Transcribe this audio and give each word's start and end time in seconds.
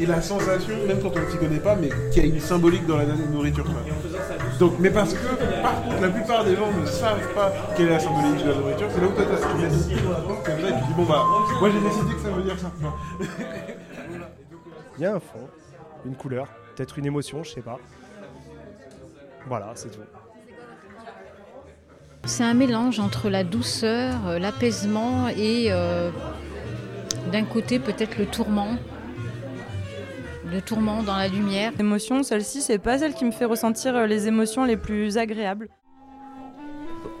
Et 0.00 0.06
la 0.06 0.22
sensation, 0.22 0.74
même 0.86 1.00
quand 1.02 1.10
on 1.16 1.20
ne 1.20 1.30
s'y 1.30 1.36
connaît 1.38 1.58
pas, 1.58 1.74
mais 1.74 1.88
qu'il 2.12 2.24
y 2.24 2.30
a 2.30 2.34
une 2.34 2.40
symbolique 2.40 2.86
dans 2.86 2.98
la 2.98 3.04
nourriture. 3.04 3.64
Quoi. 3.64 3.82
Donc, 4.58 4.74
mais 4.78 4.90
parce 4.90 5.12
que, 5.12 5.26
par 5.62 5.82
contre, 5.82 6.00
la 6.00 6.08
plupart 6.08 6.44
des 6.44 6.54
gens 6.54 6.70
ne 6.70 6.86
savent 6.86 7.34
pas 7.34 7.52
quelle 7.76 7.88
est 7.88 7.90
la 7.90 7.98
symbolique 7.98 8.44
de 8.44 8.50
la 8.50 8.56
nourriture, 8.56 8.88
c'est 8.94 9.00
là 9.00 9.06
où 9.08 9.12
toi, 9.12 9.24
tu 9.24 9.62
mets 9.62 9.68
ton 9.68 9.88
pied 9.88 9.96
dans 10.02 10.10
la 10.10 10.20
porte, 10.20 10.46
comme 10.46 10.60
ça, 10.60 10.68
et 10.68 10.72
tu 10.72 10.86
dis, 10.86 10.94
bon 10.96 11.04
bah, 11.04 11.24
moi 11.60 11.70
j'ai 11.70 11.80
décidé 11.80 12.14
que 12.14 12.20
ça 12.20 12.30
veut 12.30 12.42
dire 12.42 12.58
ça. 12.58 12.72
Il 14.98 15.02
y 15.02 15.06
a 15.06 15.14
un 15.14 15.20
fond, 15.20 15.48
une 16.06 16.14
couleur, 16.14 16.46
peut-être 16.74 16.98
une 16.98 17.06
émotion, 17.06 17.42
je 17.42 17.50
sais 17.50 17.60
pas. 17.60 17.78
Voilà, 19.46 19.72
c'est 19.74 19.90
tout. 19.90 20.00
C'est 22.24 22.44
un 22.44 22.54
mélange 22.54 23.00
entre 23.00 23.30
la 23.30 23.42
douceur, 23.42 24.26
euh, 24.26 24.38
l'apaisement 24.38 25.28
et 25.28 25.68
euh, 25.70 26.10
d'un 27.32 27.44
côté 27.44 27.78
peut-être 27.78 28.18
le 28.18 28.26
tourment. 28.26 28.76
Le 30.50 30.62
tourment 30.62 31.02
dans 31.02 31.16
la 31.16 31.28
lumière. 31.28 31.72
L'émotion, 31.76 32.22
celle-ci, 32.22 32.62
c'est 32.62 32.78
pas 32.78 32.98
celle 32.98 33.12
qui 33.12 33.24
me 33.24 33.30
fait 33.30 33.44
ressentir 33.44 33.94
euh, 33.94 34.06
les 34.06 34.28
émotions 34.28 34.64
les 34.64 34.76
plus 34.76 35.18
agréables. 35.18 35.68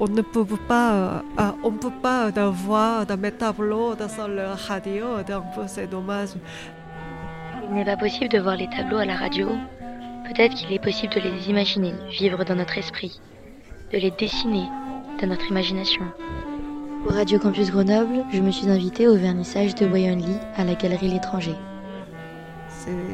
On 0.00 0.06
ne 0.06 0.22
peut 0.22 0.46
pas, 0.68 1.24
on 1.64 1.72
peut 1.72 1.90
pas 2.02 2.30
avoir 2.36 3.04
de 3.04 3.14
mes 3.14 3.32
tableaux 3.32 3.94
dans 3.96 4.28
le 4.28 4.46
radio, 4.68 5.06
c'est 5.66 5.90
dommage. 5.90 6.30
Il 7.68 7.74
n'est 7.74 7.84
pas 7.84 7.96
possible 7.96 8.28
de 8.28 8.38
voir 8.38 8.56
les 8.56 8.68
tableaux 8.70 8.98
à 8.98 9.04
la 9.04 9.16
radio. 9.16 9.48
Peut-être 10.24 10.54
qu'il 10.54 10.72
est 10.72 10.82
possible 10.82 11.14
de 11.14 11.20
les 11.20 11.50
imaginer, 11.50 11.92
vivre 12.10 12.44
dans 12.44 12.54
notre 12.54 12.78
esprit, 12.78 13.20
de 13.92 13.98
les 13.98 14.12
dessiner, 14.12 14.68
de 15.20 15.26
notre 15.26 15.50
imagination. 15.50 16.04
Pour 17.02 17.14
Radio 17.14 17.38
Campus 17.38 17.70
Grenoble, 17.70 18.24
je 18.32 18.40
me 18.40 18.52
suis 18.52 18.70
invitée 18.70 19.08
au 19.08 19.16
vernissage 19.16 19.74
de 19.74 19.86
Lee 19.86 20.38
à 20.56 20.64
la 20.64 20.74
Galerie 20.74 21.08
L'étranger. 21.08 21.56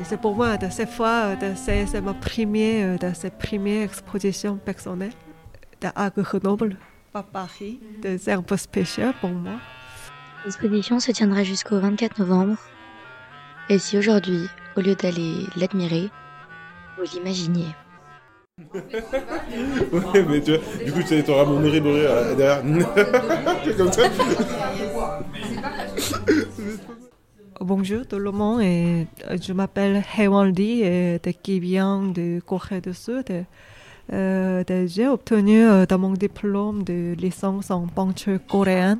C'est 0.05 0.21
pour 0.21 0.35
moi, 0.35 0.57
de 0.57 0.69
cette 0.71 0.91
fois, 0.91 1.37
c'est 1.57 2.01
ma 2.01 2.15
première, 2.15 2.99
de 2.99 3.13
cette 3.15 3.39
première 3.39 3.85
exposition 3.85 4.57
personnelle 4.57 5.13
à 5.95 6.11
Grenoble, 6.11 6.77
pas 7.13 7.23
Paris. 7.23 7.81
C'est 8.03 8.33
un 8.33 8.43
peu 8.43 8.57
spécial 8.57 9.15
pour 9.21 9.31
moi. 9.31 9.55
L'exposition 10.45 11.01
se 11.01 11.13
tiendra 11.13 11.43
jusqu'au 11.43 11.79
24 11.79 12.19
novembre. 12.19 12.57
Et 13.69 13.79
si 13.79 13.97
aujourd'hui, 13.97 14.49
au 14.77 14.81
lieu 14.81 14.95
d'aller 14.95 15.47
l'admirer, 15.57 16.11
vous 16.99 17.05
l'imaginiez 17.15 17.69
ouais, 18.73 20.25
mais 20.29 20.41
tu 20.41 20.57
vois, 20.57 20.85
du 20.85 20.93
coup, 20.93 21.03
tu 21.03 21.29
auras 21.29 21.45
mon 21.45 21.59
nourri 21.59 21.83
euh, 21.85 22.37
derrière. 22.37 22.63
comme 23.77 23.91
ça. 23.91 24.05
Bonjour 27.61 28.07
tout 28.07 28.19
le 28.19 28.33
monde, 28.33 28.63
et 28.63 29.07
euh, 29.31 29.37
je 29.41 29.53
m'appelle 29.53 30.03
Hewan 30.19 30.53
Lee 30.53 30.83
et 30.83 31.21
qui 31.43 31.61
vient 31.61 32.03
de 32.03 32.41
Corée 32.41 32.81
du 32.81 32.93
Sud. 32.93 33.47
Euh, 34.13 34.65
j'ai 34.87 35.07
obtenu 35.07 35.65
dans 35.89 35.99
mon 35.99 36.13
diplôme 36.15 36.83
de 36.83 37.15
licence 37.17 37.71
en 37.71 37.87
peinture 37.87 38.41
coréenne 38.47 38.99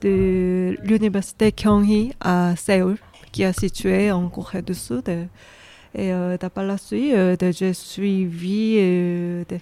de 0.00 0.76
l'université 0.82 1.50
Kyunghee 1.50 2.12
à 2.20 2.54
Séoul, 2.56 2.98
qui 3.32 3.42
est 3.42 3.58
située 3.58 4.12
en 4.12 4.28
Corée 4.28 4.62
du 4.62 4.74
Sud. 4.74 5.08
Et 5.94 6.12
euh, 6.12 6.36
par 6.36 6.64
la 6.64 6.76
suite, 6.76 7.14
euh, 7.14 7.36
j'ai 7.52 7.72
suivi 7.72 8.76
euh, 8.78 9.44
de 9.48 9.58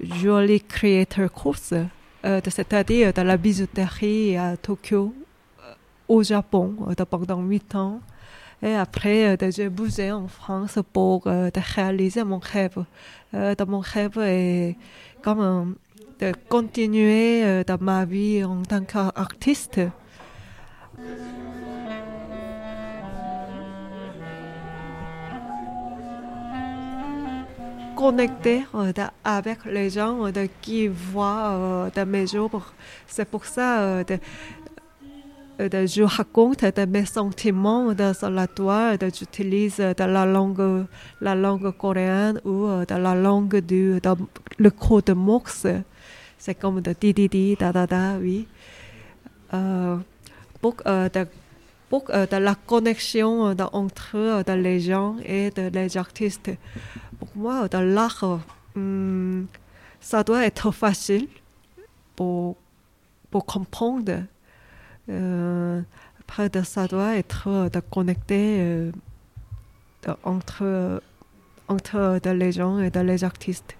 Jolly 0.00 0.60
Creator 0.60 1.30
Course, 1.32 1.74
c'est-à-dire 2.22 3.12
de 3.12 3.22
la 3.22 3.36
bijouterie 3.36 4.36
à 4.36 4.56
Tokyo, 4.56 5.12
au 6.08 6.22
Japon, 6.22 6.74
pendant 7.10 7.42
8 7.42 7.74
ans. 7.74 8.00
Et 8.62 8.74
après, 8.74 9.36
j'ai 9.50 9.68
bougé 9.68 10.10
en 10.12 10.28
France 10.28 10.78
pour 10.92 11.24
réaliser 11.24 12.24
mon 12.24 12.38
rêve. 12.38 12.84
mon 13.32 13.80
rêve 13.80 14.18
est 14.18 14.76
de 15.24 16.32
continuer 16.48 17.64
dans 17.64 17.78
ma 17.80 18.04
vie 18.04 18.42
en 18.44 18.62
tant 18.62 18.82
qu'artiste. 18.82 19.80
connecter 27.96 28.64
euh, 28.74 28.92
avec 29.24 29.64
les 29.64 29.90
gens 29.90 30.26
euh, 30.26 30.46
qui 30.60 30.86
voient 30.86 31.88
euh, 31.96 32.04
mes 32.04 32.34
œuvres. 32.34 32.72
C'est 33.06 33.28
pour 33.28 33.44
ça 33.46 34.04
je 35.58 36.02
raconte 36.02 36.64
de 36.64 36.84
mes 36.84 37.06
sentiments 37.06 37.94
sur 38.14 38.30
la 38.30 38.46
toile, 38.46 38.98
j'utilise 39.00 39.78
de 39.78 40.04
la 40.04 40.26
langue, 40.26 40.86
la 41.20 41.34
langue 41.34 41.70
coréenne 41.76 42.40
ou 42.44 42.66
de 42.66 42.94
la 42.94 43.14
langue 43.14 43.56
du 43.58 44.00
le 44.58 44.70
code 44.70 45.10
Morse. 45.10 45.66
C'est 46.38 46.54
comme 46.54 46.80
de 46.80 46.94
di 47.00 47.56
oui. 48.20 48.46
pour, 50.60 50.74
de, 50.84 51.26
pour 51.88 52.04
de 52.06 52.36
la 52.36 52.54
connexion 52.54 53.54
entre 53.72 54.44
les 54.54 54.80
gens 54.80 55.16
et 55.24 55.50
les 55.72 55.96
artistes 55.96 56.50
pour 57.18 57.28
moi, 57.34 57.68
l'art, 57.72 58.40
hum, 58.74 59.46
ça 60.00 60.22
doit 60.22 60.44
être 60.44 60.70
facile 60.70 61.28
pour 62.14 62.56
comprendre. 63.30 64.22
Euh, 65.08 65.80
après, 66.20 66.50
ça 66.64 66.86
doit 66.86 67.16
être 67.16 67.70
de 67.72 67.80
connecter 67.80 68.56
euh, 68.60 68.90
entre, 70.24 71.00
entre 71.68 72.20
les 72.24 72.52
gens 72.52 72.80
et 72.80 72.90
les 72.90 73.24
artistes. 73.24 73.76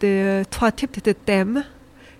De, 0.00 0.42
trois 0.50 0.72
types 0.72 1.02
de 1.02 1.12
thèmes. 1.12 1.64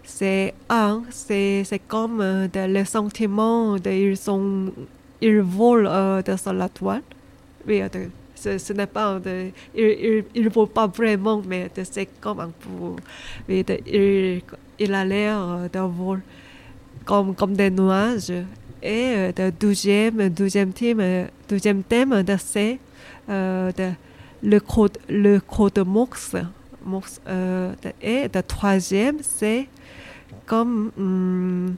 C'est 0.05 0.55
un, 0.69 1.03
c'est, 1.11 1.65
comme 1.87 2.21
euh, 2.21 2.49
les 2.67 2.85
sentiments, 2.85 3.77
ils, 3.77 4.17
sont, 4.17 4.73
ils 5.21 5.41
volent 5.41 6.21
sur 6.37 6.53
la 6.53 6.69
toile. 6.69 7.03
Oui, 7.67 7.83
ce, 8.35 8.73
n'est 8.73 8.87
pas 8.87 9.21
il 9.75 10.25
ne 10.35 10.49
vaut 10.49 10.67
pas 10.67 10.89
vraiment, 10.89 11.41
mais 11.47 11.71
c'est 11.85 12.09
comme 12.21 12.51
peu, 12.61 12.97
il, 13.49 14.43
il 14.81 14.95
a 14.95 15.05
l'air 15.05 15.71
de 15.73 15.79
voler 15.79 16.23
comme, 17.05 17.35
comme 17.35 17.55
des 17.55 17.71
nuages. 17.71 18.33
Et 18.83 19.33
le 19.37 19.51
deuxième, 19.51 20.29
deuxième 20.29 20.73
thème, 20.73 21.29
deuxième 21.49 21.83
thème 21.85 22.25
c'est 22.39 22.79
le 24.43 24.59
code, 24.59 24.99
le 25.09 25.39
code 25.39 25.79
Morse. 25.87 26.37
Morse 26.85 27.21
euh, 27.29 27.73
et 28.01 28.29
le 28.33 28.43
troisième, 28.43 29.19
c'est 29.23 29.69
comme, 30.47 31.77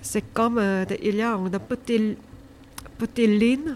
c'est 0.00 0.32
comme, 0.32 0.58
euh, 0.58 0.84
il 1.02 1.16
y 1.16 1.22
a 1.22 1.32
une 1.34 1.50
petite, 1.58 2.18
petite 2.96 3.28
ligne 3.28 3.74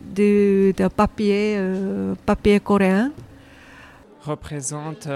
de, 0.00 0.72
papier, 0.94 1.54
euh, 1.56 2.14
papier 2.26 2.58
coréen. 2.60 3.12
Représente 4.22 5.08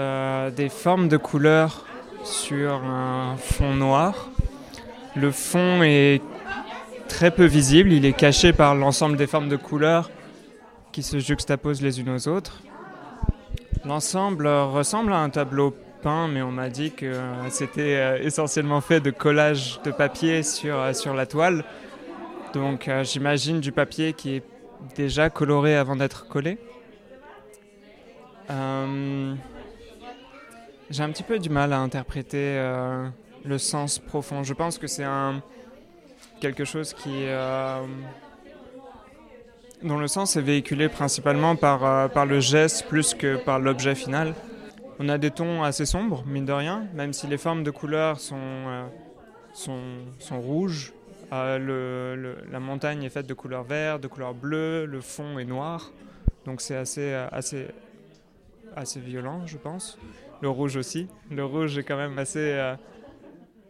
des 0.55 0.69
formes 0.69 1.07
de 1.07 1.17
couleurs 1.17 1.85
sur 2.23 2.83
un 2.83 3.35
fond 3.37 3.73
noir. 3.73 4.29
Le 5.15 5.31
fond 5.31 5.83
est 5.83 6.21
très 7.07 7.31
peu 7.31 7.45
visible, 7.45 7.91
il 7.91 8.05
est 8.05 8.13
caché 8.13 8.53
par 8.53 8.75
l'ensemble 8.75 9.17
des 9.17 9.27
formes 9.27 9.49
de 9.49 9.55
couleurs 9.55 10.09
qui 10.91 11.03
se 11.03 11.19
juxtaposent 11.19 11.81
les 11.81 11.99
unes 11.99 12.09
aux 12.09 12.27
autres. 12.27 12.61
L'ensemble 13.85 14.47
ressemble 14.47 15.13
à 15.13 15.19
un 15.19 15.29
tableau 15.29 15.75
peint, 16.01 16.27
mais 16.27 16.41
on 16.41 16.51
m'a 16.51 16.69
dit 16.69 16.91
que 16.91 17.13
c'était 17.49 17.95
euh, 17.95 18.17
essentiellement 18.21 18.81
fait 18.81 18.99
de 18.99 19.11
collage 19.11 19.81
de 19.83 19.91
papier 19.91 20.43
sur, 20.43 20.95
sur 20.95 21.13
la 21.13 21.25
toile. 21.25 21.63
Donc 22.53 22.89
j'imagine 23.03 23.59
du 23.59 23.71
papier 23.71 24.13
qui 24.13 24.35
est 24.35 24.43
déjà 24.95 25.29
coloré 25.29 25.75
avant 25.75 25.95
d'être 25.95 26.27
collé. 26.27 26.57
Euh, 28.49 29.33
j'ai 30.89 31.03
un 31.03 31.09
petit 31.09 31.23
peu 31.23 31.39
du 31.39 31.49
mal 31.49 31.73
à 31.73 31.79
interpréter 31.79 32.57
euh, 32.57 33.07
le 33.45 33.57
sens 33.57 33.99
profond. 33.99 34.43
Je 34.43 34.53
pense 34.53 34.77
que 34.77 34.87
c'est 34.87 35.03
un 35.03 35.41
quelque 36.39 36.65
chose 36.65 36.93
qui 36.93 37.25
euh, 37.25 37.81
dont 39.81 39.97
le 39.97 40.07
sens 40.07 40.35
est 40.35 40.41
véhiculé 40.41 40.89
principalement 40.89 41.55
par, 41.55 42.09
par 42.11 42.25
le 42.25 42.39
geste 42.39 42.87
plus 42.87 43.13
que 43.13 43.37
par 43.37 43.59
l'objet 43.59 43.95
final. 43.95 44.33
On 44.99 45.09
a 45.09 45.17
des 45.17 45.31
tons 45.31 45.63
assez 45.63 45.85
sombres, 45.85 46.23
mine 46.25 46.45
de 46.45 46.53
rien, 46.53 46.85
même 46.93 47.13
si 47.13 47.27
les 47.27 47.37
formes 47.37 47.63
de 47.63 47.71
couleurs 47.71 48.19
sont, 48.19 48.85
sont, 49.53 49.81
sont 50.19 50.39
rouges 50.39 50.93
la 51.33 52.59
montagne 52.59 53.03
est 53.03 53.09
faite 53.09 53.27
de 53.27 53.33
couleur 53.33 53.63
vert, 53.63 53.99
de 53.99 54.07
couleur 54.07 54.33
bleue, 54.33 54.85
le 54.85 55.01
fond 55.01 55.39
est 55.39 55.45
noir. 55.45 55.91
Donc 56.45 56.61
c'est 56.61 56.75
assez, 56.75 57.13
assez, 57.31 57.67
assez 58.75 58.99
violent, 58.99 59.45
je 59.45 59.57
pense. 59.57 59.97
Le 60.43 60.49
rouge 60.49 60.75
aussi. 60.75 61.07
Le 61.31 61.45
rouge 61.45 61.77
est 61.77 61.83
quand 61.83 61.95
même 61.95 62.19
assez, 62.19 62.51
euh, 62.51 62.75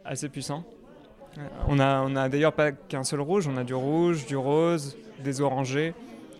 assez 0.04 0.28
puissant. 0.28 0.64
On 1.68 1.78
a, 1.78 2.02
on 2.02 2.16
a 2.16 2.30
d'ailleurs 2.30 2.54
pas 2.54 2.72
qu'un 2.72 3.04
seul 3.04 3.22
rouge, 3.22 3.48
on 3.48 3.58
a 3.58 3.64
du 3.64 3.76
rouge, 3.76 4.26
du 4.26 4.36
rose, 4.36 4.98
des 5.24 5.40
orangés, 5.40 5.94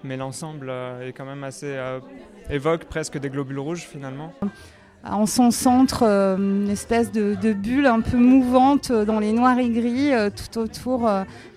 mais 0.04 0.18
l'ensemble 0.18 0.72
euh, 0.72 1.08
est 1.08 1.14
quand 1.14 1.26
même 1.26 1.44
assez 1.44 1.68
euh, 1.68 2.00
évoque 2.50 2.86
presque 2.86 3.20
des 3.20 3.30
globules 3.30 3.60
rouges 3.60 3.82
finalement. 3.84 4.34
En 5.04 5.28
son 5.28 5.52
centre, 5.52 6.02
euh, 6.02 6.36
une 6.36 6.72
espèce 6.72 7.12
de, 7.12 7.36
de, 7.40 7.54
bulle 7.54 7.86
un 7.86 8.02
peu 8.02 8.18
mouvante 8.18 8.92
dans 8.92 9.20
les 9.20 9.34
noirs 9.34 9.60
et 9.60 9.70
gris, 9.70 10.14
tout 10.36 10.58
autour 10.58 11.08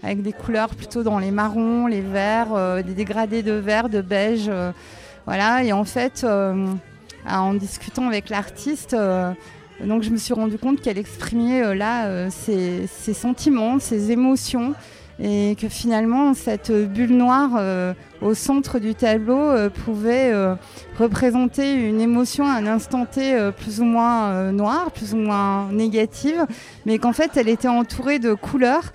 avec 0.03 0.21
des 0.21 0.35
couleurs 0.35 0.75
plutôt 0.75 1.03
dans 1.03 1.19
les 1.19 1.31
marrons, 1.31 1.87
les 1.87 2.03
verts, 2.03 2.83
des 2.85 2.93
dégradés 2.93 3.43
de 3.43 3.53
vert, 3.53 3.89
de 3.89 4.03
beige. 4.03 4.51
voilà, 5.25 5.65
et 5.65 5.73
en 5.73 5.85
fait, 5.85 6.27
en 7.29 7.55
discutant 7.55 8.07
avec 8.07 8.29
l'artiste, 8.29 8.97
donc 9.85 10.03
je 10.03 10.11
me 10.11 10.17
suis 10.17 10.35
rendu 10.35 10.59
compte 10.59 10.81
qu'elle 10.81 10.99
exprimait 10.99 11.75
là 11.75 12.31
ses, 12.31 12.87
ses, 12.87 13.15
sentiments, 13.15 13.79
ses 13.79 14.11
émotions 14.11 14.75
et 15.19 15.57
que 15.61 15.69
finalement 15.69 16.35
cette 16.35 16.71
bulle 16.71 17.17
noire 17.17 17.53
euh, 17.57 17.95
au 18.23 18.35
centre 18.35 18.79
du 18.79 18.95
tableau 18.95 19.39
euh, 19.39 19.69
pouvait 19.69 20.33
euh, 20.33 20.55
représenter 20.99 21.75
une 21.75 22.01
émotion 22.01 22.47
à 22.47 22.53
un 22.53 22.67
instant 22.67 23.07
T 23.07 23.37
plus 23.59 23.81
ou 23.81 23.85
moins 23.85 24.51
noire, 24.53 24.91
plus 24.91 25.13
ou 25.13 25.19
moins 25.19 25.69
négative, 25.71 26.47
mais 26.87 26.99
qu'en 26.99 27.13
fait 27.13 27.33
elle 27.37 27.49
était 27.49 27.69
entourée 27.69 28.19
de 28.19 28.33
couleurs 28.33 28.93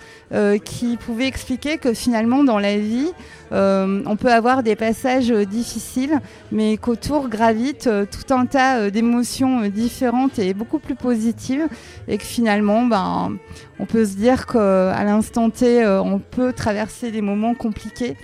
qui 0.63 0.97
pouvaient 0.97 1.27
expliquer 1.27 1.77
que 1.77 1.93
finalement 1.93 2.43
dans 2.43 2.57
la 2.57 2.77
vie 2.77 3.11
on 3.51 4.15
peut 4.19 4.31
avoir 4.31 4.63
des 4.63 4.75
passages 4.75 5.29
difficiles, 5.29 6.19
mais 6.51 6.77
qu'autour 6.77 7.29
gravite 7.29 7.87
tout 8.09 8.33
un 8.33 8.47
tas 8.47 8.89
d'émotions 8.89 9.67
différentes 9.67 10.39
et 10.39 10.55
beaucoup 10.55 10.79
plus 10.79 10.95
positives, 10.95 11.67
et 12.07 12.17
que 12.17 12.23
finalement 12.23 12.83
ben, 12.85 13.37
on 13.79 13.85
peut 13.85 14.05
se 14.05 14.15
dire 14.15 14.47
qu'à 14.47 15.03
l'instant 15.03 15.51
T 15.51 15.85
on 15.85 16.17
peut 16.17 16.51
traverser 16.51 17.11
des 17.11 17.21
moments 17.21 17.53
compliqués, 17.53 18.15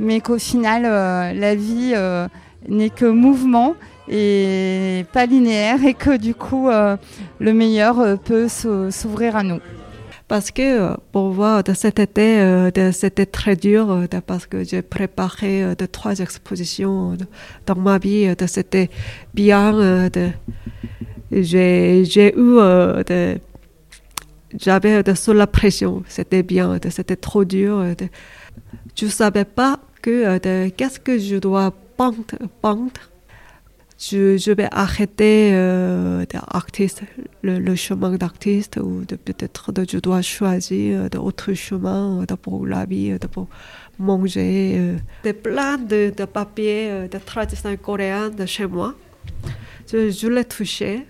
mais 0.00 0.20
qu'au 0.20 0.38
final, 0.38 0.84
euh, 0.84 1.32
la 1.32 1.54
vie 1.54 1.92
euh, 1.94 2.28
n'est 2.68 2.90
que 2.90 3.06
mouvement 3.06 3.74
et 4.08 5.04
pas 5.12 5.26
linéaire, 5.26 5.84
et 5.84 5.94
que 5.94 6.16
du 6.16 6.34
coup, 6.34 6.68
euh, 6.68 6.96
le 7.40 7.52
meilleur 7.52 8.18
peut 8.18 8.48
s'ouvrir 8.48 9.36
à 9.36 9.42
nous. 9.42 9.60
Parce 10.28 10.50
que 10.50 10.94
pour 11.12 11.30
voir 11.30 11.62
de 11.64 11.72
cet 11.72 11.98
été, 11.98 12.70
c'était 12.92 13.24
très 13.24 13.56
dur 13.56 14.04
parce 14.26 14.46
que 14.46 14.62
j'ai 14.62 14.82
préparé 14.82 15.74
de 15.74 15.86
trois 15.86 16.18
expositions 16.18 17.16
dans 17.64 17.76
ma 17.76 17.96
vie. 17.96 18.34
C'était 18.46 18.90
bien. 19.32 20.10
J'ai 21.30 22.34
eu 22.36 22.58
j'avais 24.58 25.14
sous 25.14 25.32
la 25.32 25.46
pression, 25.46 26.02
c'était 26.08 26.42
bien, 26.42 26.78
c'était 26.90 27.16
trop 27.16 27.44
dur. 27.44 27.84
Je 28.94 29.04
ne 29.04 29.10
savais 29.10 29.44
pas 29.44 29.78
que 30.00 30.68
qu'est-ce 30.68 31.00
que 31.00 31.18
je 31.18 31.36
dois 31.36 31.72
peindre. 31.96 32.90
Je, 34.00 34.52
vais 34.52 34.68
arrêter 34.70 35.50
euh, 35.54 36.24
d'artiste, 36.26 37.02
le, 37.42 37.74
chemin 37.74 38.12
d'artiste, 38.12 38.76
ou 38.76 39.04
peut-être 39.24 39.72
je 39.90 39.98
dois 39.98 40.22
choisir 40.22 41.10
d'autres 41.10 41.52
chemins 41.54 42.24
pour 42.40 42.64
la 42.64 42.84
vie, 42.84 43.16
pour 43.32 43.48
manger. 43.98 44.76
Euh. 44.78 44.96
Des 45.24 45.32
plein 45.32 45.78
de, 45.78 46.12
de 46.16 46.24
papiers 46.26 47.08
de 47.10 47.18
tradition 47.18 47.76
coréenne 47.76 48.36
de 48.36 48.46
chez 48.46 48.66
moi. 48.66 48.94
Je, 49.90 50.28
l'ai 50.28 50.44
touché 50.44 51.04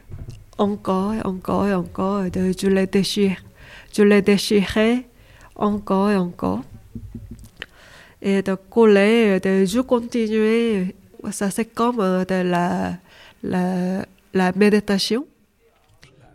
encore 0.56 1.12
et 1.12 1.20
encore 1.26 1.66
encore. 1.66 2.24
je 2.34 2.68
les. 2.68 3.36
Je 3.92 4.02
les 4.02 4.22
déchirais 4.22 5.06
encore 5.56 6.10
et 6.10 6.16
encore. 6.16 6.62
Et 8.20 8.42
de 8.42 8.54
coller, 8.54 9.40
de, 9.40 9.64
je 9.64 9.80
continuais. 9.80 10.94
Ça, 11.30 11.50
c'est 11.50 11.66
comme 11.66 12.00
euh, 12.00 12.24
de 12.24 12.42
la, 12.42 12.94
la, 13.42 14.04
la 14.34 14.52
méditation. 14.52 15.26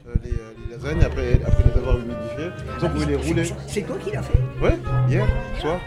Euh, 0.07 0.13
les, 0.24 0.31
euh, 0.31 0.53
les, 0.69 0.75
lasagnes, 0.75 1.03
après, 1.03 1.39
après 1.45 1.63
les 1.63 1.77
avoir 1.80 1.97
humidifiées, 1.97 2.51
vous 2.80 2.89
pouvez 2.89 3.06
les 3.06 3.15
rouler. 3.15 3.44
C'est 3.68 3.81
toi 3.81 3.97
qui 4.03 4.12
l'as 4.12 4.24
fait? 4.24 4.39
Ouais, 4.62 4.77
hier 5.09 5.27
soir 5.59 5.80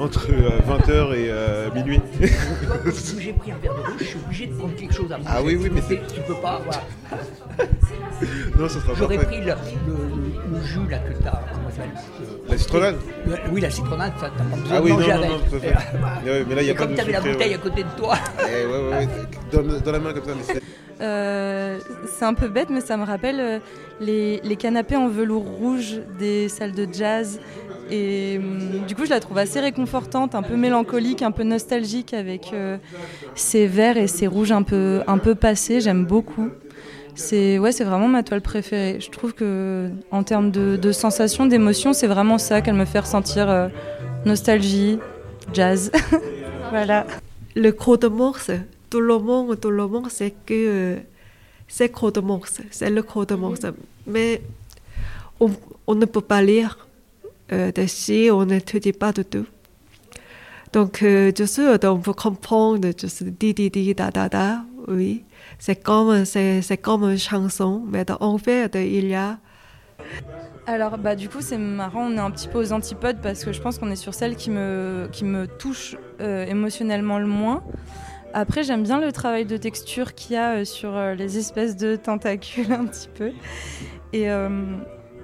entre 0.00 0.28
20h 0.28 0.90
euh, 0.90 1.14
et 1.14 1.28
euh, 1.30 1.70
minuit. 1.74 2.00
j'ai 3.18 3.32
pris 3.32 3.52
un 3.52 3.58
verre 3.58 3.74
de 3.74 3.80
rouge, 3.80 3.92
je 3.98 4.04
suis 4.04 4.18
obligé 4.18 4.46
de 4.46 4.54
prendre 4.54 4.74
quelque 4.74 4.94
chose 4.94 5.12
à 5.12 5.18
manger. 5.18 5.30
Ah 5.30 5.42
oui, 5.42 5.58
oui, 5.60 5.70
mais 5.72 5.82
c'est. 5.86 6.00
Tu 6.12 6.20
peux 6.22 6.34
pas, 6.40 6.60
non, 8.58 8.68
ça 8.68 8.80
sera 8.80 8.94
J'aurais 8.94 9.18
pris 9.18 9.40
le, 9.40 9.46
le, 9.46 10.58
le, 10.58 10.62
jus 10.64 10.88
là 10.88 10.98
que 10.98 11.12
t'as. 11.22 11.40
Comment 11.52 11.70
ça 11.70 11.82
La 12.48 12.58
citronade 12.58 12.96
Oui, 13.52 13.60
la 13.60 13.70
citronade, 13.70 14.12
t'as 14.20 14.30
pas 14.30 14.44
besoin 14.44 14.76
ah, 14.76 14.80
de 14.80 14.84
oui, 14.84 14.92
manger 14.92 15.08
non, 15.08 15.14
avec. 15.14 15.30
Non, 15.30 15.36
non, 15.36 15.44
tout 15.50 15.56
à 15.56 15.60
fait. 15.60 16.30
ouais, 16.30 16.44
mais 16.48 16.54
là, 16.54 16.62
y 16.62 16.68
a 16.68 16.72
et 16.72 16.74
comme 16.74 16.94
t'avais 16.94 17.12
la 17.12 17.20
bouteille 17.20 17.54
à 17.54 17.58
côté 17.58 17.82
de 17.82 17.88
toi. 17.98 18.14
ouais, 18.38 18.66
ouais, 18.66 18.88
ouais. 18.90 19.08
Dans, 19.52 19.80
dans 19.80 19.92
la 19.92 19.98
main 19.98 20.12
comme 20.12 20.24
ça, 20.24 20.32
mais 20.36 20.60
euh, 21.00 21.78
c'est 22.06 22.24
un 22.24 22.34
peu 22.34 22.48
bête, 22.48 22.70
mais 22.70 22.80
ça 22.80 22.96
me 22.96 23.04
rappelle 23.04 23.40
euh, 23.40 23.58
les, 24.00 24.56
canapés 24.56 24.96
en 24.96 25.08
velours 25.08 25.44
rouge 25.44 26.00
des 26.18 26.48
salles 26.48 26.72
de 26.72 26.86
jazz 26.92 27.40
et 27.90 28.38
hum, 28.38 28.84
du 28.86 28.94
coup, 28.94 29.04
je 29.04 29.10
la 29.10 29.20
trouve 29.20 29.38
assez 29.38 29.60
réconfortante, 29.60 30.34
un 30.34 30.42
peu 30.42 30.56
mélancolique, 30.56 31.22
un 31.22 31.32
peu 31.32 31.42
nostalgique 31.42 32.14
avec 32.14 32.52
euh, 32.52 32.76
ces 33.34 33.66
verts 33.66 33.96
et 33.96 34.06
ces 34.06 34.26
rouges 34.26 34.52
un 34.52 34.62
peu, 34.62 35.02
un 35.06 35.18
peu 35.18 35.34
passés. 35.34 35.80
J'aime 35.80 36.06
beaucoup. 36.06 36.50
C'est 37.16 37.58
ouais, 37.58 37.72
vraiment 37.72 38.08
ma 38.08 38.22
toile 38.22 38.40
préférée. 38.40 38.98
Je 39.00 39.10
trouve 39.10 39.34
que 39.34 39.90
en 40.10 40.22
termes 40.22 40.50
de, 40.50 40.76
de 40.76 40.92
sensations, 40.92 41.46
d'émotions, 41.46 41.92
c'est 41.92 42.06
vraiment 42.06 42.38
ça 42.38 42.60
qu'elle 42.60 42.74
me 42.74 42.84
fait 42.84 43.00
ressentir 43.00 43.50
euh, 43.50 43.68
nostalgie, 44.24 44.98
jazz. 45.52 45.90
voilà. 46.70 47.06
Le 47.56 47.72
croc 47.72 48.00
de 48.00 48.08
morse, 48.08 48.52
tout 48.90 49.00
le 49.00 49.18
monde, 49.18 49.58
tout 49.60 49.70
le 49.70 49.86
monde 49.86 50.10
sait 50.10 50.34
que 50.44 50.54
euh, 50.54 50.96
c'est 51.68 51.90
croc 51.90 52.14
de 52.14 52.20
morse, 52.20 52.60
c'est 52.70 52.90
le 52.90 53.02
de 53.02 53.34
morse. 53.34 53.60
Mais 54.06 54.42
on, 55.38 55.50
on 55.86 55.94
ne 55.94 56.04
peut 56.04 56.20
pas 56.20 56.42
lire 56.42 56.86
euh, 57.52 57.70
dessus, 57.72 58.30
on 58.30 58.44
n'étudie 58.44 58.92
pas 58.92 59.12
du 59.12 59.24
tout. 59.24 59.46
Donc, 60.72 61.02
euh, 61.02 61.32
juste, 61.36 61.60
on 61.84 61.98
peut 61.98 62.12
comprendre 62.12 62.90
juste 62.98 63.24
di 63.24 63.54
di 63.54 63.70
di 63.70 63.94
da 63.94 64.10
da 64.10 64.28
da, 64.28 64.64
oui. 64.86 65.24
C'est 65.58 65.76
comme, 65.76 66.24
c'est, 66.24 66.62
c'est 66.62 66.78
comme 66.78 67.04
une 67.04 67.18
chanson, 67.18 67.82
mais 67.88 68.04
en 68.20 68.38
fait, 68.38 68.74
il 68.76 69.08
y 69.08 69.14
a. 69.14 69.38
Alors, 70.66 70.96
bah, 70.96 71.16
du 71.16 71.28
coup, 71.28 71.40
c'est 71.40 71.58
marrant, 71.58 72.06
on 72.06 72.16
est 72.16 72.20
un 72.20 72.30
petit 72.30 72.46
peu 72.46 72.58
aux 72.58 72.72
antipodes 72.72 73.18
parce 73.22 73.44
que 73.44 73.52
je 73.52 73.60
pense 73.60 73.78
qu'on 73.78 73.90
est 73.90 73.96
sur 73.96 74.14
celle 74.14 74.36
qui 74.36 74.50
me, 74.50 75.08
qui 75.10 75.24
me 75.24 75.46
touche 75.46 75.96
euh, 76.20 76.46
émotionnellement 76.46 77.18
le 77.18 77.26
moins. 77.26 77.62
Après, 78.32 78.62
j'aime 78.62 78.84
bien 78.84 79.00
le 79.00 79.10
travail 79.10 79.44
de 79.44 79.56
texture 79.56 80.14
qu'il 80.14 80.34
y 80.34 80.36
a 80.36 80.52
euh, 80.52 80.64
sur 80.64 80.96
euh, 80.96 81.14
les 81.14 81.36
espèces 81.36 81.76
de 81.76 81.96
tentacules 81.96 82.72
un 82.72 82.86
petit 82.86 83.08
peu. 83.08 83.32
Et 84.12 84.30
euh, 84.30 84.48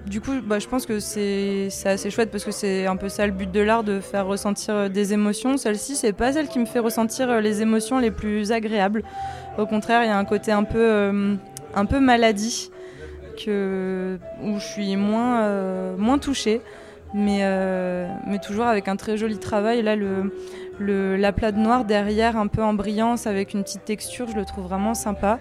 du 0.07 0.21
coup, 0.21 0.33
bah, 0.45 0.59
je 0.59 0.67
pense 0.67 0.87
que 0.87 0.99
c'est 0.99 1.69
assez 1.85 2.11
chouette 2.11 2.31
parce 2.31 2.45
que 2.45 2.51
c'est 2.51 2.87
un 2.87 2.97
peu 2.97 3.09
ça 3.09 3.27
le 3.27 3.33
but 3.33 3.51
de 3.51 3.61
l'art, 3.61 3.85
de 3.85 4.01
faire 4.01 4.27
ressentir 4.27 4.91
des 4.91 5.13
émotions. 5.13 5.57
Celle-ci, 5.57 5.95
c'est 5.95 6.13
pas 6.13 6.33
celle 6.33 6.49
qui 6.49 6.59
me 6.59 6.67
fait 6.67 6.79
ressentir 6.81 7.41
les 7.41 7.63
émotions 7.63 7.99
les 7.99 8.11
plus 8.11 8.51
agréables. 8.53 9.03
Au 9.59 9.67
contraire, 9.67 10.03
il 10.03 10.09
y 10.09 10.11
a 10.11 10.19
un 10.19 10.25
côté 10.25 10.53
un 10.53 10.65
peu, 10.65 11.39
un 11.75 11.87
peu 11.87 11.99
maladie 11.99 12.71
que, 13.45 14.19
où 14.43 14.59
je 14.59 14.65
suis 14.65 14.97
moins, 14.97 15.97
moins 15.97 16.19
touchée, 16.19 16.61
mais, 17.17 17.39
euh, 17.45 18.07
mais 18.27 18.39
toujours 18.39 18.67
avec 18.67 18.89
un 18.89 18.97
très 18.97 19.17
joli 19.17 19.39
travail. 19.39 19.83
Là, 19.83 19.97
le, 19.97 20.35
le, 20.79 21.17
l'aplat 21.17 21.51
de 21.51 21.59
noir 21.59 21.87
derrière, 21.87 22.37
un 22.37 22.47
peu 22.47 22.63
en 22.63 22.75
brillance, 22.75 23.27
avec 23.27 23.55
une 23.55 23.65
petite 23.65 23.87
texture, 23.87 24.29
je 24.29 24.37
le 24.37 24.45
trouve 24.45 24.65
vraiment 24.65 24.93
sympa. 24.93 25.39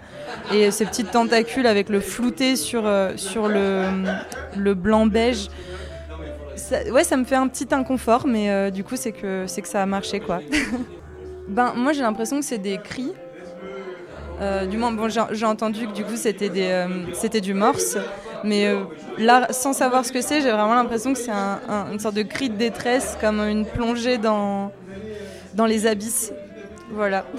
Et 0.54 0.70
ces 0.70 0.86
petites 0.86 1.10
tentacules 1.10 1.66
avec 1.66 1.90
le 1.90 2.00
flouté 2.00 2.56
sur, 2.56 2.86
euh, 2.86 3.12
sur 3.16 3.46
le, 3.46 3.84
le 4.56 4.74
blanc 4.74 5.06
beige. 5.06 5.48
Ça, 6.56 6.82
ouais, 6.90 7.04
ça 7.04 7.18
me 7.18 7.24
fait 7.24 7.36
un 7.36 7.46
petit 7.46 7.68
inconfort, 7.72 8.26
mais 8.26 8.50
euh, 8.50 8.70
du 8.70 8.82
coup, 8.82 8.96
c'est 8.96 9.12
que, 9.12 9.44
c'est 9.46 9.60
que 9.60 9.68
ça 9.68 9.82
a 9.82 9.86
marché, 9.86 10.18
quoi. 10.18 10.40
ben, 11.48 11.74
moi, 11.76 11.92
j'ai 11.92 12.00
l'impression 12.00 12.40
que 12.40 12.44
c'est 12.46 12.58
des 12.58 12.78
cris. 12.78 13.12
Du 14.70 14.76
moins, 14.76 14.92
bon, 14.92 15.08
j'ai, 15.08 15.46
entendu 15.46 15.86
que 15.86 15.92
du 15.92 16.04
coup, 16.04 16.16
c'était, 16.16 16.50
des, 16.50 16.86
c'était 17.14 17.40
du 17.40 17.54
morse. 17.54 17.98
Mais 18.44 18.66
euh, 18.66 18.84
là, 19.18 19.48
sans 19.52 19.72
savoir 19.72 20.04
ce 20.04 20.12
que 20.12 20.20
c'est, 20.20 20.40
j'ai 20.40 20.50
vraiment 20.50 20.74
l'impression 20.74 21.12
que 21.12 21.18
c'est 21.18 21.30
un, 21.30 21.60
un, 21.68 21.92
une 21.92 21.98
sorte 21.98 22.14
de 22.14 22.22
cri 22.22 22.50
de 22.50 22.56
détresse, 22.56 23.16
comme 23.20 23.40
une 23.40 23.66
plongée 23.66 24.18
dans, 24.18 24.72
dans 25.54 25.66
les 25.66 25.86
abysses. 25.86 26.32
Voilà. 26.90 27.26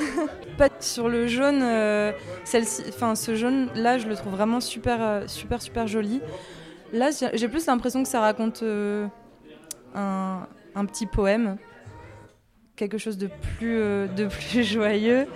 Sur 0.80 1.08
le 1.08 1.28
jaune, 1.28 1.62
euh, 1.62 2.12
celle-ci, 2.44 2.84
enfin 2.90 3.14
ce 3.14 3.36
jaune 3.36 3.70
là, 3.76 4.00
je 4.00 4.08
le 4.08 4.16
trouve 4.16 4.34
vraiment 4.34 4.60
super, 4.60 4.98
euh, 5.00 5.28
super, 5.28 5.62
super 5.62 5.86
joli. 5.86 6.20
Là, 6.94 7.10
j'ai 7.34 7.48
plus 7.48 7.68
l'impression 7.68 8.02
que 8.02 8.10
ça 8.10 8.22
raconte 8.22 8.64
un, 8.64 10.48
un, 10.74 10.86
petit 10.86 11.06
poème. 11.06 11.58
Quelque 12.78 12.98
chose 12.98 13.18
de 13.18 13.28
plus, 13.58 13.80
de 14.16 14.28
plus 14.28 14.64
joyeux 14.74 15.28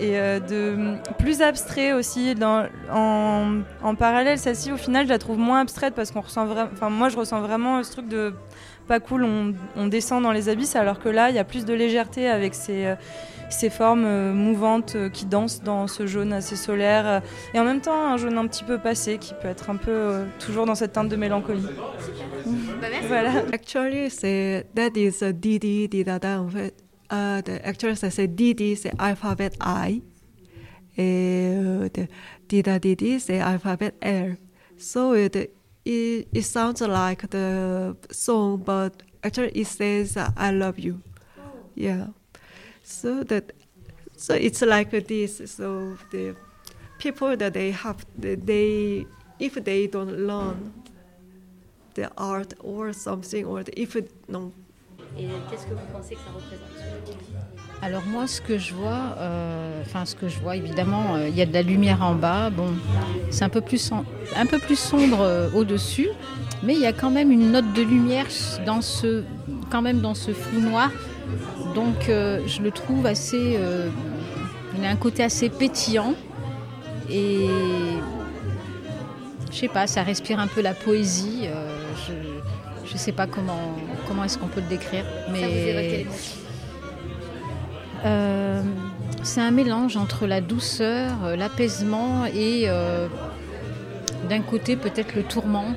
et 0.00 0.12
de 0.12 0.96
plus 1.18 1.42
abstrait 1.42 1.92
aussi. 1.92 2.34
En, 2.90 3.60
en 3.82 3.94
parallèle, 3.94 4.38
celle-ci, 4.38 4.72
au 4.72 4.76
final, 4.76 5.04
je 5.04 5.10
la 5.10 5.18
trouve 5.18 5.38
moins 5.38 5.60
abstraite 5.60 5.94
parce 5.94 6.10
qu'on 6.10 6.22
ressent 6.22 6.46
vraiment. 6.46 6.70
Enfin, 6.72 6.90
moi, 6.90 7.08
je 7.08 7.16
ressens 7.16 7.40
vraiment 7.40 7.82
ce 7.84 7.92
truc 7.92 8.08
de 8.08 8.32
pas 8.88 9.00
cool, 9.00 9.24
on, 9.24 9.86
descend 9.86 10.22
dans 10.22 10.32
les 10.32 10.48
abysses, 10.48 10.74
alors 10.74 10.98
que 10.98 11.08
là, 11.08 11.30
il 11.30 11.36
y 11.36 11.38
a 11.38 11.44
plus 11.44 11.64
de 11.64 11.74
légèreté 11.74 12.28
avec 12.28 12.54
ces, 12.54 12.94
ces 13.50 13.70
formes 13.70 14.32
mouvantes 14.32 14.96
qui 15.12 15.26
dansent 15.26 15.62
dans 15.62 15.86
ce 15.86 16.06
jaune 16.06 16.32
assez 16.32 16.56
solaire. 16.56 17.22
et 17.54 17.60
en 17.60 17.64
même 17.64 17.80
temps, 17.80 18.06
un 18.12 18.16
jaune 18.16 18.38
un 18.38 18.46
petit 18.46 18.64
peu 18.64 18.78
passé 18.78 19.18
qui 19.18 19.34
peut 19.40 19.48
être 19.48 19.70
un 19.70 19.76
peu 19.76 20.24
toujours 20.38 20.66
dans 20.66 20.74
cette 20.74 20.92
teinte 20.92 21.08
de 21.08 21.16
mélancolie. 21.16 21.66
Bah, 22.80 22.86
voilà. 23.06 23.44
Actually, 23.52 24.10
c'est 24.10 24.66
that 24.74 24.90
is 24.96 25.22
a 25.22 25.32
DD, 25.32 25.88
DDA 25.88 26.40
en 26.40 26.48
fait. 26.48 26.74
Uh, 27.10 27.40
the, 27.42 27.60
actually, 27.64 27.96
c'est 27.96 28.26
DD, 28.28 28.76
c'est 28.76 28.92
alphabet 28.98 29.50
I. 29.60 30.02
Et 30.98 31.54
uh, 31.54 31.88
Dida 32.48 32.78
Didi, 32.78 33.20
c'est 33.20 33.40
alphabet 33.40 33.94
L. 34.00 34.36
So 34.76 35.14
it, 35.14 35.50
it, 35.88 36.28
it 36.32 36.42
sounds 36.42 36.80
like 36.82 37.30
the 37.30 37.96
song, 38.10 38.58
but 38.58 39.02
actually 39.24 39.52
it 39.52 39.66
says 39.66 40.16
uh, 40.16 40.30
I 40.36 40.50
love 40.50 40.78
you. 40.78 41.02
Yeah. 41.74 42.08
So 42.82 43.22
that 43.24 43.52
so 44.16 44.34
it's 44.34 44.60
like 44.62 44.90
this. 44.90 45.40
So 45.46 45.96
the 46.10 46.36
people 46.98 47.36
that 47.36 47.54
they 47.54 47.70
have 47.70 48.04
they 48.18 49.06
if 49.38 49.54
they 49.54 49.86
don't 49.86 50.26
learn 50.26 50.74
the 51.94 52.10
art 52.18 52.54
or 52.60 52.92
something 52.92 53.44
or 53.46 53.64
if 53.76 53.96
non. 54.28 54.52
Et 55.16 55.28
qu'est-ce 55.50 55.66
que 55.66 55.74
vous 55.74 55.86
pensez 55.92 56.14
que 56.14 56.20
ça 56.20 56.32
représente 56.34 56.68
alors 57.80 58.02
moi, 58.06 58.26
ce 58.26 58.40
que 58.40 58.58
je 58.58 58.74
vois, 58.74 59.14
euh, 59.18 59.82
enfin 59.82 60.04
ce 60.04 60.16
que 60.16 60.28
je 60.28 60.40
vois, 60.40 60.56
évidemment, 60.56 61.14
euh, 61.14 61.28
il 61.28 61.36
y 61.36 61.42
a 61.42 61.46
de 61.46 61.52
la 61.52 61.62
lumière 61.62 62.02
en 62.02 62.14
bas. 62.14 62.50
Bon, 62.50 62.70
c'est 63.30 63.44
un 63.44 63.48
peu 63.48 63.60
plus, 63.60 63.78
sombre 63.78 65.20
euh, 65.20 65.48
au-dessus, 65.54 66.08
mais 66.64 66.74
il 66.74 66.80
y 66.80 66.86
a 66.86 66.92
quand 66.92 67.10
même 67.10 67.30
une 67.30 67.52
note 67.52 67.72
de 67.74 67.82
lumière 67.82 68.26
dans 68.66 68.80
ce, 68.80 69.22
quand 69.70 69.80
même 69.80 70.00
dans 70.00 70.14
ce 70.14 70.32
flou 70.32 70.60
noir. 70.60 70.90
Donc 71.74 72.06
je 72.08 72.62
le 72.62 72.70
trouve 72.72 73.06
assez, 73.06 73.58
il 74.76 74.84
a 74.84 74.88
un 74.88 74.96
côté 74.96 75.22
assez 75.22 75.50
pétillant 75.50 76.14
et 77.10 77.46
je 79.52 79.56
sais 79.56 79.68
pas, 79.68 79.86
ça 79.86 80.02
respire 80.02 80.40
un 80.40 80.46
peu 80.48 80.62
la 80.62 80.74
poésie. 80.74 81.46
je, 82.08 82.92
ne 82.92 82.98
sais 82.98 83.12
pas 83.12 83.26
comment, 83.26 83.76
comment 84.08 84.24
est-ce 84.24 84.38
qu'on 84.38 84.48
peut 84.48 84.60
le 84.60 84.68
décrire, 84.68 85.04
mais. 85.30 86.06
Euh, 88.04 88.62
c'est 89.22 89.40
un 89.40 89.50
mélange 89.50 89.96
entre 89.96 90.26
la 90.26 90.40
douceur, 90.40 91.24
euh, 91.24 91.36
l'apaisement 91.36 92.26
et 92.26 92.64
euh, 92.66 93.08
d'un 94.28 94.40
côté 94.40 94.76
peut-être 94.76 95.16
le 95.16 95.24
tourment, 95.24 95.74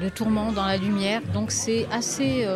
le 0.00 0.10
tourment 0.10 0.50
dans 0.50 0.66
la 0.66 0.76
lumière. 0.76 1.22
Donc 1.32 1.52
c'est 1.52 1.86
assez, 1.92 2.46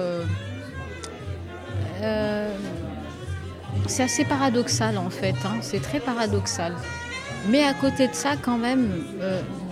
c'est 3.86 4.02
assez 4.02 4.24
paradoxal 4.24 4.98
en 4.98 5.10
fait. 5.10 5.36
Hein. 5.44 5.58
C'est 5.60 5.80
très 5.80 6.00
paradoxal. 6.00 6.74
Mais 7.48 7.62
à 7.62 7.74
côté 7.74 8.08
de 8.08 8.14
ça, 8.14 8.36
quand 8.40 8.58
même, 8.58 8.90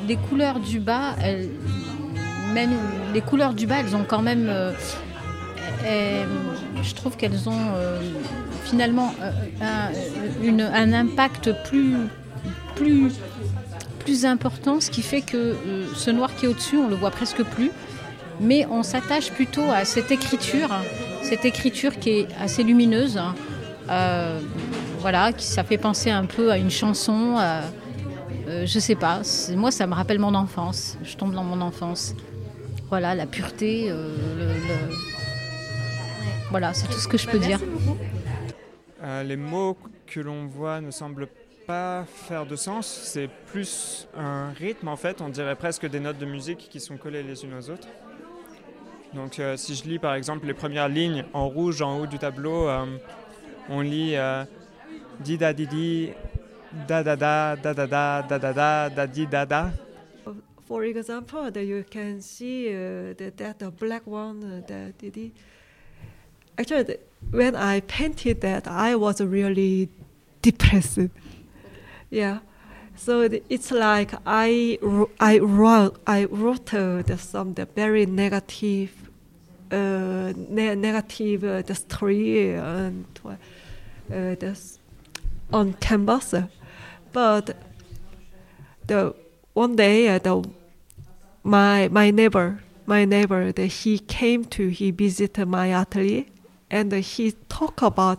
les 0.07 0.17
couleurs 0.17 0.61
du 0.61 0.79
bas, 0.79 1.15
même 2.53 2.71
les 3.13 3.21
couleurs 3.21 3.55
du 3.55 3.67
bas, 3.67 3.77
elles 3.81 3.97
ont 3.97 4.05
quand 4.05 4.23
même 4.23 4.51
je 6.83 6.95
trouve 6.95 7.17
qu'elles 7.17 7.49
ont 7.49 7.75
euh, 7.77 8.01
finalement 8.65 9.15
euh, 9.23 9.91
un, 10.73 10.93
impact 10.93 11.53
plus, 11.65 11.97
plus, 12.75 13.13
plus 14.01 14.27
important, 14.27 14.81
ce 14.81 14.91
qui 14.91 15.03
fait 15.03 15.23
que 15.23 15.37
euh, 15.37 15.87
ce 15.95 16.11
noir 16.11 16.35
qui 16.35 16.47
est 16.47 16.49
au-dessus, 16.49 16.77
on 16.77 16.89
le 16.89 16.97
voit 16.97 17.11
presque 17.11 17.43
plus. 17.43 17.71
Mais 18.41 18.67
on 18.67 18.83
s'attache 18.83 19.31
plutôt 19.31 19.71
à 19.71 19.85
cette 19.85 20.11
écriture, 20.11 20.71
cette 21.23 21.45
écriture 21.45 21.99
qui 21.99 22.11
est 22.11 22.29
assez 22.41 22.65
lumineuse. 22.65 23.19
Hein. 23.19 23.35
voilà, 25.01 25.33
qui, 25.33 25.47
ça 25.47 25.63
fait 25.63 25.79
penser 25.79 26.11
un 26.11 26.25
peu 26.25 26.51
à 26.51 26.57
une 26.57 26.71
chanson. 26.71 27.37
je 28.49 28.79
sais 28.79 28.97
pas, 28.97 29.21
moi 29.55 29.71
ça 29.71 29.87
me 29.87 29.95
rappelle 29.95 30.19
mon 30.19 30.35
enfance. 30.35 30.97
Je 31.05 31.15
tombe 31.17 31.35
dans 31.35 31.45
mon 31.45 31.61
enfance. 31.61 32.15
Voilà, 32.93 33.15
la 33.15 33.25
pureté, 33.25 33.89
le 33.89 34.53
voilà, 36.51 36.75
c'est 36.75 36.87
tout 36.89 36.99
ce 36.99 37.09
que 37.09 37.17
je 37.17 37.27
peux 37.27 37.39
dire. 37.39 37.59
Euh, 39.03 39.23
les 39.23 39.37
mots 39.37 39.79
que 40.07 40.21
l'on 40.21 40.45
voit 40.45 40.83
ne 40.83 40.91
semblent 40.91 41.29
pas 41.67 42.05
faire 42.05 42.45
de 42.45 42.55
sens, 42.55 42.87
c'est 42.87 43.31
plus 43.47 44.07
un 44.15 44.51
rythme 44.51 44.89
en 44.89 44.97
fait, 44.97 45.23
on 45.23 45.31
dirait 45.31 45.57
presque 45.57 45.89
des 45.89 46.01
notes 46.01 46.19
de 46.19 46.27
musique 46.27 46.69
qui 46.71 46.81
sont 46.81 46.99
collées 46.99 47.23
les 47.23 47.43
unes 47.43 47.55
aux 47.55 47.71
autres. 47.71 47.89
Donc 49.15 49.39
euh, 49.39 49.57
si 49.57 49.75
je 49.75 49.85
lis 49.85 49.99
par 49.99 50.13
exemple 50.13 50.47
les 50.47 50.53
premières 50.53 50.91
lignes 50.91 51.25
en 51.33 51.49
rouge 51.49 51.81
en 51.81 51.99
haut 51.99 52.07
du 52.07 52.19
tableau, 52.19 52.69
euh, 52.69 52.85
on 53.71 53.81
lit 53.81 54.17
di 55.21 55.39
da 55.39 55.55
di 55.55 55.67
di 55.67 56.11
da 56.87 57.03
da 57.03 57.17
da 57.17 57.57
da 57.57 57.73
da 57.73 57.87
da 57.87 58.23
da 58.29 58.39
da 58.39 58.53
da 58.53 58.89
da 58.91 59.07
di 59.07 59.27
da 59.27 59.47
da. 59.47 59.71
For 60.65 60.85
example, 60.85 61.51
that 61.51 61.65
you 61.65 61.85
can 61.91 62.23
see 62.23 62.69
uh, 62.69 63.15
that 63.17 63.59
the 63.59 63.71
black 63.71 64.07
one, 64.07 64.65
the 64.67 64.93
di 64.99 65.33
actually 66.59 66.97
when 67.31 67.57
I 67.57 67.81
painted 67.81 68.41
that, 68.43 68.67
I 68.69 68.95
was 68.97 69.21
really 69.21 69.89
depressed. 70.43 70.99
Yeah, 72.11 72.41
so 72.97 73.23
it's 73.23 73.71
like 73.71 74.13
I 74.27 74.79
I 75.19 75.39
wrote 75.39 76.01
I 76.07 76.25
wrote 76.25 76.75
uh, 76.75 77.03
the, 77.03 77.19
some 77.19 77.55
the 77.55 77.65
very 77.65 78.07
negative 78.07 78.91
uh, 79.71 80.33
ne- 80.37 80.75
negative 80.75 81.45
uh, 81.45 81.63
the 81.63 81.75
story 81.75 82.55
and 82.55 83.07
uh, 83.25 83.37
this 84.09 84.79
on 85.53 85.73
canvas, 85.75 86.35
but 87.13 87.57
the 88.87 89.15
one 89.55 89.77
day 89.77 90.09
uh, 90.09 90.19
the 90.19 90.49
my 91.43 91.89
my 91.89 92.11
neighbor 92.11 92.61
my 92.87 93.05
neighbor 93.05 93.53
that 93.53 93.67
he 93.67 93.99
came 93.99 94.45
to 94.45 94.69
he 94.69 94.91
visited 94.91 95.47
my 95.47 95.73
atelier 95.73 96.25
and 96.71 96.93
he 96.93 97.33
talk 97.49 97.83
about 97.83 98.19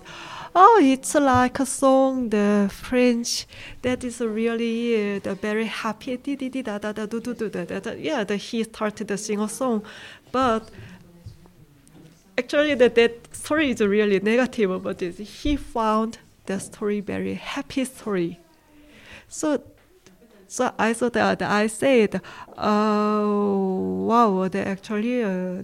oh 0.55 0.79
it's 0.81 1.15
like 1.15 1.59
a 1.59 1.65
song 1.65 2.29
the 2.29 2.69
french 2.71 3.47
that 3.81 4.03
is 4.03 4.21
really 4.21 5.15
uh, 5.15 5.19
the 5.19 5.35
very 5.35 5.65
happy 5.65 6.15
yeah 7.97 8.23
the, 8.23 8.37
he 8.37 8.63
started 8.63 9.07
to 9.07 9.17
sing 9.17 9.39
a 9.39 9.49
song. 9.49 9.83
But 10.31 10.69
actually 12.37 12.75
that, 12.75 12.95
that 12.95 13.35
story 13.35 13.71
is 13.71 13.81
really 13.81 14.19
negative 14.19 14.83
but 14.83 15.01
he 15.01 15.55
found 15.55 16.19
the 16.45 16.59
story 16.59 16.99
very 16.99 17.33
happy 17.33 17.85
story. 17.85 18.39
So 19.27 19.63
so 20.53 20.71
I 20.77 20.93
thought 20.93 21.13
that 21.13 21.41
I 21.41 21.65
said, 21.65 22.21
oh, 22.59 24.05
wow, 24.05 24.47
the 24.47 24.67
actually 24.67 25.23
uh, 25.23 25.63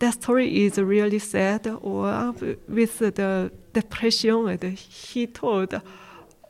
that 0.00 0.14
story 0.14 0.64
is 0.64 0.78
really 0.78 1.20
sad 1.20 1.68
or 1.80 2.34
with 2.68 2.98
the 2.98 3.52
depression 3.72 4.48
and 4.48 4.64
he 4.76 5.28
told 5.28 5.80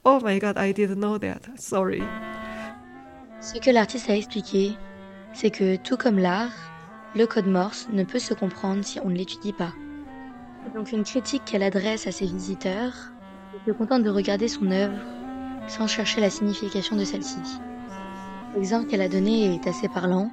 oh 0.07 0.21
my 0.21 0.39
god 0.39 0.57
I 0.57 0.73
didn't 0.73 1.01
know 1.01 1.19
that. 1.19 1.43
Sorry. 1.59 2.03
Ce 3.43 3.59
que 3.59 3.71
l'artiste 3.71 4.09
a 4.09 4.17
expliqué 4.17 4.75
c'est 5.35 5.51
que 5.51 5.77
tout 5.77 5.99
comme 5.99 6.19
l'art 6.19 6.55
le 7.15 7.27
code 7.27 7.47
Morse 7.47 7.89
ne 7.93 8.05
peut 8.05 8.19
se 8.19 8.33
comprendre 8.33 8.83
si 8.87 8.99
on 9.01 9.11
ne 9.11 9.17
l'étudie 9.17 9.53
pas. 9.53 9.75
Donc 10.75 10.93
une 10.93 11.05
critique 11.05 11.43
qu'elle 11.45 11.63
adresse 11.63 12.07
à 12.07 12.13
ses 12.13 12.25
visiteurs 12.25 12.95
se 13.67 13.73
contente 13.73 14.03
de 14.03 14.11
regarder 14.11 14.49
son 14.49 14.71
œuvre 14.71 14.97
sans 15.69 15.87
chercher 15.87 16.21
la 16.21 16.31
signification 16.31 16.97
de 16.97 17.05
celle-ci. 17.05 17.39
L'exemple 18.55 18.89
qu'elle 18.89 19.03
a 19.03 19.09
donné 19.09 19.55
est 19.55 19.67
assez 19.67 19.89
parlant. 19.89 20.31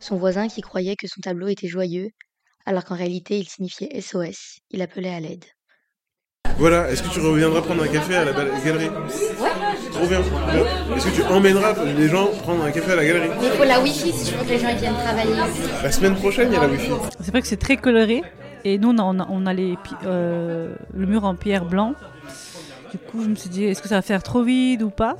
Son 0.00 0.16
voisin 0.16 0.48
qui 0.48 0.60
croyait 0.60 0.96
que 0.96 1.06
son 1.06 1.20
tableau 1.20 1.48
était 1.48 1.68
joyeux 1.68 2.10
alors 2.66 2.84
qu'en 2.84 2.96
réalité 2.96 3.38
il 3.38 3.48
signifiait 3.48 4.00
SOS, 4.00 4.60
il 4.70 4.80
appelait 4.82 5.14
à 5.14 5.20
l'aide. 5.20 5.44
Voilà, 6.56 6.90
est-ce 6.90 7.02
que 7.02 7.08
tu 7.08 7.20
reviendras 7.20 7.62
prendre 7.62 7.82
un 7.82 7.88
café 7.88 8.14
à 8.14 8.24
la 8.24 8.32
galerie? 8.32 8.88
Ouais. 8.88 9.50
Trop 9.90 10.06
bien. 10.06 10.20
Est-ce 10.96 11.06
que 11.06 11.16
tu 11.16 11.22
emmèneras 11.22 11.74
les 11.84 12.08
gens 12.08 12.28
prendre 12.42 12.64
un 12.64 12.70
café 12.70 12.92
à 12.92 12.96
la 12.96 13.04
galerie? 13.04 13.30
Il 13.42 13.50
faut 13.50 13.64
la 13.64 13.80
wifi 13.80 14.12
si 14.12 14.30
tu 14.30 14.38
veux 14.38 14.44
que 14.44 14.50
les 14.50 14.58
gens 14.58 14.74
viennent 14.76 14.94
travailler. 14.94 15.34
La 15.82 15.90
semaine 15.90 16.14
prochaine, 16.14 16.48
il 16.50 16.54
y 16.54 16.56
a 16.56 16.60
la 16.60 16.68
wifi. 16.68 16.90
C'est 17.20 17.30
vrai 17.30 17.42
que 17.42 17.48
c'est 17.48 17.56
très 17.56 17.76
coloré. 17.76 18.22
Et 18.64 18.78
nous, 18.78 18.90
on 18.90 18.98
a, 18.98 19.26
on 19.28 19.46
a 19.46 19.52
les, 19.52 19.76
euh, 20.04 20.74
le 20.94 21.06
mur 21.06 21.24
en 21.24 21.34
pierre 21.34 21.64
blanc. 21.64 21.94
Du 22.94 23.00
coup, 23.00 23.24
je 23.24 23.28
me 23.28 23.34
suis 23.34 23.50
dit, 23.50 23.64
est-ce 23.64 23.82
que 23.82 23.88
ça 23.88 23.96
va 23.96 24.02
faire 24.02 24.22
trop 24.22 24.44
vide 24.44 24.82
ou 24.82 24.90
pas? 24.90 25.16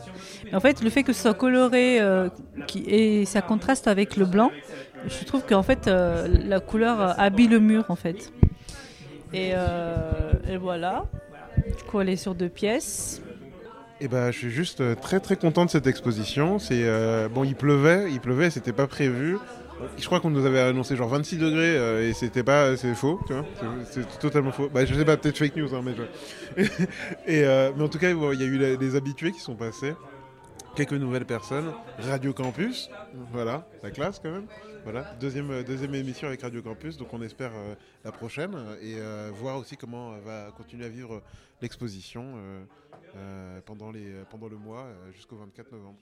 En 0.52 0.60
fait, 0.60 0.80
le 0.80 0.90
fait 0.90 1.02
que 1.02 1.12
ce 1.12 1.22
soit 1.22 1.34
coloré 1.34 2.00
euh, 2.00 2.28
qui, 2.68 2.84
et 2.86 3.24
ça 3.24 3.42
contraste 3.42 3.88
avec 3.88 4.16
le 4.16 4.26
blanc, 4.26 4.52
je 5.08 5.24
trouve 5.24 5.42
qu'en 5.44 5.64
fait, 5.64 5.88
euh, 5.88 6.28
la 6.28 6.60
couleur 6.60 7.18
habille 7.18 7.48
le 7.48 7.58
mur, 7.58 7.86
en 7.88 7.96
fait. 7.96 8.32
Et, 9.32 9.54
euh, 9.54 10.32
et 10.48 10.56
voilà. 10.56 11.06
Du 11.66 11.82
coup, 11.82 12.00
elle 12.00 12.10
est 12.10 12.16
sur 12.16 12.36
deux 12.36 12.48
pièces. 12.48 13.20
Et 14.00 14.06
ben, 14.06 14.30
je 14.30 14.38
suis 14.38 14.50
juste 14.50 14.80
euh, 14.80 14.94
très 14.94 15.18
très 15.18 15.34
content 15.34 15.64
de 15.64 15.70
cette 15.70 15.88
exposition. 15.88 16.60
C'est 16.60 16.84
euh, 16.84 17.28
bon, 17.28 17.42
il 17.42 17.56
pleuvait, 17.56 18.06
il 18.12 18.20
pleuvait, 18.20 18.50
c'était 18.50 18.72
pas 18.72 18.86
prévu. 18.86 19.36
Je 19.96 20.06
crois 20.06 20.20
qu'on 20.20 20.30
nous 20.30 20.44
avait 20.44 20.60
annoncé 20.60 20.96
genre 20.96 21.08
26 21.08 21.38
degrés 21.38 21.76
euh, 21.76 22.08
et 22.08 22.12
c'était 22.12 22.42
pas, 22.42 22.76
c'est 22.76 22.94
faux, 22.94 23.20
tu 23.26 23.32
vois, 23.32 23.44
c'est 23.84 24.18
totalement 24.18 24.52
faux. 24.52 24.68
Bah, 24.68 24.84
je 24.84 24.94
sais 24.94 25.04
pas, 25.04 25.16
peut-être 25.16 25.38
fake 25.38 25.56
news, 25.56 25.74
hein, 25.74 25.82
mais 25.84 25.94
euh, 27.28 27.72
mais 27.76 27.82
en 27.82 27.88
tout 27.88 27.98
cas, 27.98 28.10
il 28.10 28.40
y 28.40 28.42
a 28.42 28.46
eu 28.46 28.76
des 28.76 28.96
habitués 28.96 29.32
qui 29.32 29.40
sont 29.40 29.56
passés, 29.56 29.94
quelques 30.76 30.92
nouvelles 30.92 31.26
personnes, 31.26 31.72
Radio 31.98 32.32
Campus, 32.32 32.90
voilà, 33.32 33.66
la 33.82 33.90
classe 33.90 34.20
quand 34.22 34.30
même. 34.30 34.46
Voilà, 34.84 35.14
deuxième 35.18 35.50
euh, 35.50 35.62
deuxième 35.62 35.94
émission 35.94 36.28
avec 36.28 36.42
Radio 36.42 36.60
Campus, 36.60 36.96
donc 36.98 37.12
on 37.12 37.22
espère 37.22 37.52
la 38.04 38.12
prochaine 38.12 38.54
et 38.82 38.96
voir 39.32 39.58
aussi 39.58 39.76
comment 39.76 40.12
va 40.18 40.50
continuer 40.56 40.84
à 40.84 40.90
vivre 40.90 41.22
l'exposition 41.62 42.34
pendant 43.64 43.90
les 43.90 44.12
pendant 44.30 44.48
le 44.48 44.56
mois 44.56 44.86
jusqu'au 45.12 45.36
24 45.36 45.72
novembre. 45.72 45.98